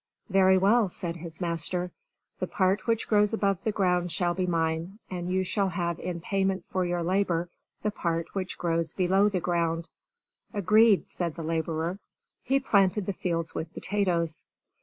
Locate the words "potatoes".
13.75-14.43